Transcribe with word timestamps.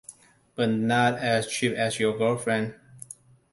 But 0.55 0.71
not 0.71 1.19
as 1.19 1.45
cheap 1.45 1.73
as 1.73 1.99
your 1.99 2.17
girlfriend. 2.17 2.73